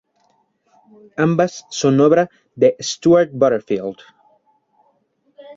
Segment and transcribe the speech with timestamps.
[1.15, 3.99] Ambas son obra de Stewart Butterfield.